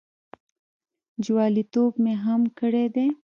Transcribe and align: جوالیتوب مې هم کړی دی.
جوالیتوب 1.23 1.91
مې 2.03 2.13
هم 2.23 2.41
کړی 2.59 2.85
دی. 2.95 3.07